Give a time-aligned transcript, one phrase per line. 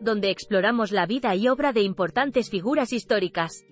[0.00, 3.64] donde exploramos la vida y obra de importantes figuras históricas.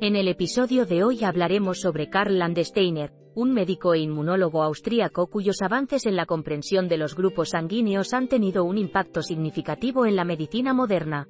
[0.00, 5.60] En el episodio de hoy hablaremos sobre Karl Landsteiner, un médico e inmunólogo austríaco cuyos
[5.62, 10.24] avances en la comprensión de los grupos sanguíneos han tenido un impacto significativo en la
[10.24, 11.28] medicina moderna.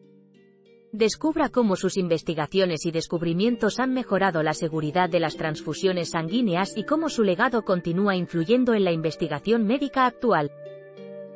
[0.92, 6.84] Descubra cómo sus investigaciones y descubrimientos han mejorado la seguridad de las transfusiones sanguíneas y
[6.84, 10.52] cómo su legado continúa influyendo en la investigación médica actual.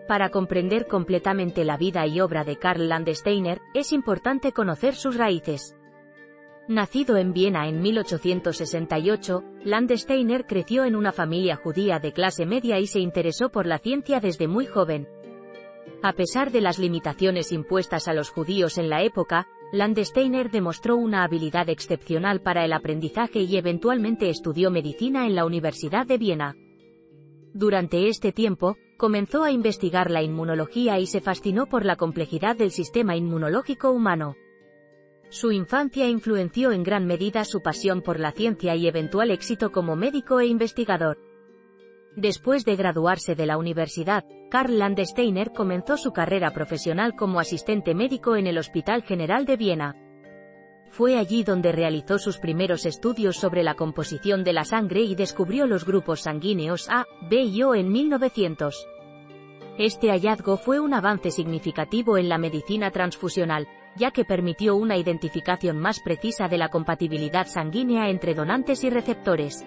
[0.08, 5.76] Para comprender completamente la vida y obra de Karl Landsteiner, es importante conocer sus raíces.
[6.66, 12.86] Nacido en Viena en 1868, Landsteiner creció en una familia judía de clase media y
[12.86, 15.06] se interesó por la ciencia desde muy joven.
[16.02, 21.22] A pesar de las limitaciones impuestas a los judíos en la época, Landsteiner demostró una
[21.22, 26.56] habilidad excepcional para el aprendizaje y eventualmente estudió medicina en la Universidad de Viena.
[27.52, 32.72] Durante este tiempo, comenzó a investigar la inmunología y se fascinó por la complejidad del
[32.72, 34.34] sistema inmunológico humano.
[35.30, 39.94] Su infancia influenció en gran medida su pasión por la ciencia y eventual éxito como
[39.94, 41.16] médico e investigador.
[42.16, 48.34] Después de graduarse de la universidad, Karl Landsteiner comenzó su carrera profesional como asistente médico
[48.34, 50.07] en el Hospital General de Viena.
[50.98, 55.68] Fue allí donde realizó sus primeros estudios sobre la composición de la sangre y descubrió
[55.68, 58.88] los grupos sanguíneos A, B y O en 1900.
[59.78, 65.78] Este hallazgo fue un avance significativo en la medicina transfusional, ya que permitió una identificación
[65.78, 69.64] más precisa de la compatibilidad sanguínea entre donantes y receptores.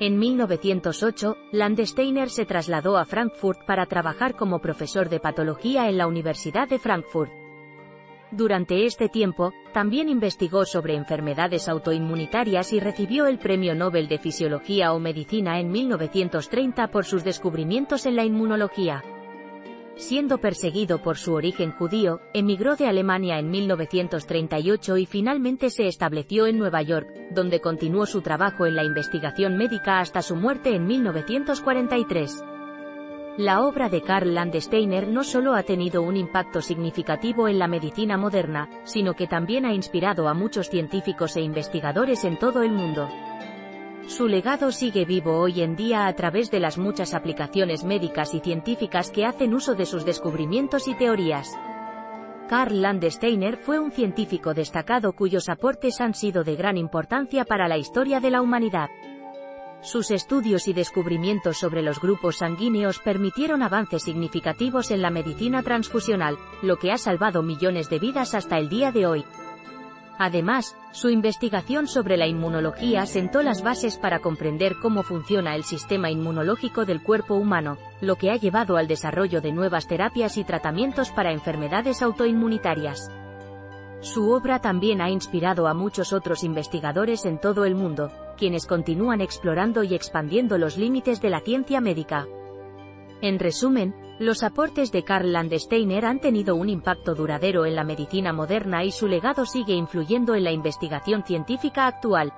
[0.00, 6.06] En 1908, Landsteiner se trasladó a Frankfurt para trabajar como profesor de patología en la
[6.06, 7.39] Universidad de Frankfurt.
[8.32, 14.92] Durante este tiempo, también investigó sobre enfermedades autoinmunitarias y recibió el Premio Nobel de Fisiología
[14.92, 19.02] o Medicina en 1930 por sus descubrimientos en la inmunología.
[19.96, 26.46] Siendo perseguido por su origen judío, emigró de Alemania en 1938 y finalmente se estableció
[26.46, 30.86] en Nueva York, donde continuó su trabajo en la investigación médica hasta su muerte en
[30.86, 32.44] 1943.
[33.36, 38.16] La obra de Karl Landsteiner no solo ha tenido un impacto significativo en la medicina
[38.16, 43.08] moderna, sino que también ha inspirado a muchos científicos e investigadores en todo el mundo.
[44.08, 48.40] Su legado sigue vivo hoy en día a través de las muchas aplicaciones médicas y
[48.40, 51.56] científicas que hacen uso de sus descubrimientos y teorías.
[52.48, 57.78] Karl Landsteiner fue un científico destacado cuyos aportes han sido de gran importancia para la
[57.78, 58.88] historia de la humanidad.
[59.82, 66.36] Sus estudios y descubrimientos sobre los grupos sanguíneos permitieron avances significativos en la medicina transfusional,
[66.60, 69.24] lo que ha salvado millones de vidas hasta el día de hoy.
[70.18, 76.10] Además, su investigación sobre la inmunología sentó las bases para comprender cómo funciona el sistema
[76.10, 81.08] inmunológico del cuerpo humano, lo que ha llevado al desarrollo de nuevas terapias y tratamientos
[81.10, 83.10] para enfermedades autoinmunitarias.
[84.00, 88.10] Su obra también ha inspirado a muchos otros investigadores en todo el mundo,
[88.40, 92.26] quienes continúan explorando y expandiendo los límites de la ciencia médica.
[93.20, 98.32] En resumen, los aportes de Karl Landsteiner han tenido un impacto duradero en la medicina
[98.32, 102.32] moderna y su legado sigue influyendo en la investigación científica actual.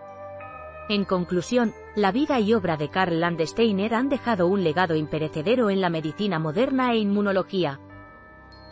[0.89, 5.81] En conclusión, la vida y obra de Karl Landsteiner han dejado un legado imperecedero en
[5.81, 7.79] la medicina moderna e inmunología.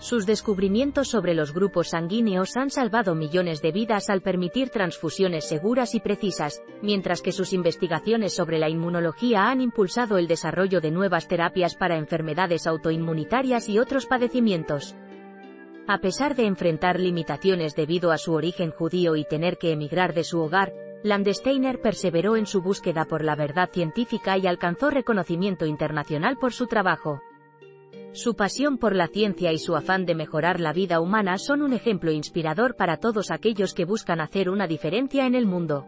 [0.01, 5.95] Sus descubrimientos sobre los grupos sanguíneos han salvado millones de vidas al permitir transfusiones seguras
[5.95, 11.29] y precisas, mientras que sus investigaciones sobre la inmunología han impulsado el desarrollo de nuevas
[11.29, 14.97] terapias para enfermedades autoinmunitarias y otros padecimientos.
[15.87, 20.25] A pesar de enfrentar limitaciones debido a su origen judío y tener que emigrar de
[20.25, 26.39] su hogar, Landsteiner perseveró en su búsqueda por la verdad científica y alcanzó reconocimiento internacional
[26.39, 27.21] por su trabajo.
[28.13, 31.73] Su pasión por la ciencia y su afán de mejorar la vida humana son un
[31.73, 35.87] ejemplo inspirador para todos aquellos que buscan hacer una diferencia en el mundo.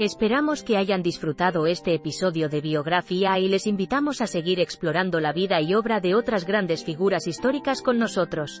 [0.00, 5.32] Esperamos que hayan disfrutado este episodio de biografía y les invitamos a seguir explorando la
[5.32, 8.60] vida y obra de otras grandes figuras históricas con nosotros.